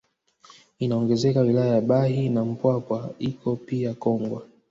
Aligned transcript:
Inaongezeka 0.79 1.41
wilaya 1.41 1.75
ya 1.75 1.81
Bahi 1.81 2.29
na 2.29 2.45
Mpwapwa 2.45 3.13
ipo 3.19 3.55
pia 3.55 3.93
Kongwa 3.93 4.41